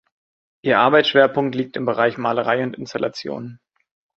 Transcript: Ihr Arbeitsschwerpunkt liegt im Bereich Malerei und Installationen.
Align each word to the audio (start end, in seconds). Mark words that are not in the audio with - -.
Ihr 0.63 0.79
Arbeitsschwerpunkt 0.79 1.53
liegt 1.53 1.77
im 1.77 1.85
Bereich 1.85 2.17
Malerei 2.17 2.63
und 2.63 2.75
Installationen. 2.75 3.59